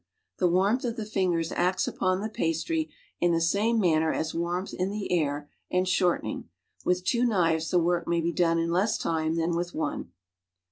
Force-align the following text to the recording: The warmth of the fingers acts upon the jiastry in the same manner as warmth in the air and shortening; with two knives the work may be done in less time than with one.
The 0.39 0.47
warmth 0.47 0.83
of 0.83 0.95
the 0.97 1.05
fingers 1.05 1.51
acts 1.51 1.87
upon 1.87 2.21
the 2.21 2.27
jiastry 2.31 2.89
in 3.19 3.33
the 3.33 3.39
same 3.39 3.79
manner 3.79 4.11
as 4.11 4.33
warmth 4.33 4.73
in 4.73 4.89
the 4.89 5.11
air 5.11 5.47
and 5.69 5.87
shortening; 5.87 6.49
with 6.83 7.05
two 7.05 7.23
knives 7.23 7.69
the 7.69 7.77
work 7.77 8.07
may 8.07 8.19
be 8.19 8.33
done 8.33 8.57
in 8.57 8.71
less 8.71 8.97
time 8.97 9.35
than 9.35 9.55
with 9.55 9.75
one. 9.75 10.11